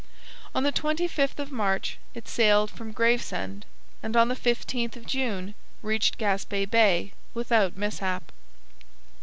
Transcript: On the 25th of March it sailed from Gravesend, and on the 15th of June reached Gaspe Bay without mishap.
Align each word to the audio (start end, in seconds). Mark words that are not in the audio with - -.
On 0.55 0.63
the 0.63 0.71
25th 0.71 1.37
of 1.37 1.51
March 1.51 1.99
it 2.15 2.27
sailed 2.27 2.71
from 2.71 2.91
Gravesend, 2.91 3.67
and 4.01 4.17
on 4.17 4.29
the 4.29 4.35
15th 4.35 4.95
of 4.95 5.05
June 5.05 5.53
reached 5.83 6.17
Gaspe 6.17 6.65
Bay 6.71 7.13
without 7.35 7.77
mishap. 7.77 8.31